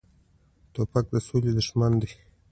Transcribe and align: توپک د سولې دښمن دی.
توپک 0.73 1.05
د 1.13 1.15
سولې 1.27 1.51
دښمن 1.57 1.91
دی. 2.01 2.11